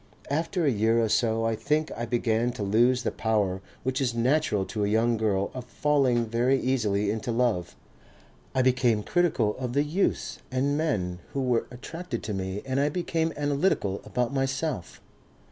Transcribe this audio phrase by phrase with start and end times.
[0.31, 4.15] After a year or so I think I began to lose the power which is
[4.15, 7.75] natural to a young girl of falling very easily into love.
[8.55, 12.89] I became critical of the youths and men who were attracted to me and I
[12.89, 14.99] became analytical about myself....